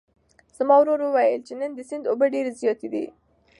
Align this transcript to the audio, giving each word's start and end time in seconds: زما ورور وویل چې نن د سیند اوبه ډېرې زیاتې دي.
زما 0.57 0.75
ورور 0.79 0.99
وویل 1.03 1.41
چې 1.47 1.53
نن 1.59 1.71
د 1.75 1.79
سیند 1.89 2.05
اوبه 2.11 2.25
ډېرې 2.33 2.51
زیاتې 2.61 2.87
دي. 2.93 3.05